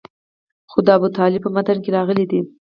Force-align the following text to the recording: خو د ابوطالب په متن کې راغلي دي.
خو 0.71 0.77
د 0.85 0.87
ابوطالب 0.97 1.41
په 1.43 1.49
متن 1.55 1.77
کې 1.83 1.93
راغلي 1.97 2.25
دي. 2.31 2.41